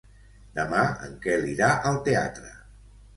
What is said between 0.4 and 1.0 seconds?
Demà